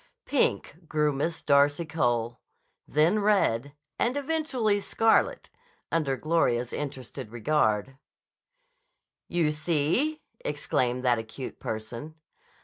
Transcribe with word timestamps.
Pink 0.25 0.87
grew 0.87 1.13
Miss 1.13 1.43
Darcy 1.43 1.85
Cole; 1.85 2.39
then 2.87 3.19
red, 3.19 3.73
and 3.99 4.17
eventually 4.17 4.79
scarlet, 4.79 5.51
under 5.91 6.17
Gloria's 6.17 6.73
interested 6.73 7.29
regard. 7.31 7.99
"You 9.27 9.51
see!" 9.51 10.23
exclaimed 10.43 11.03
that 11.03 11.19
acute 11.19 11.59
person. 11.59 12.15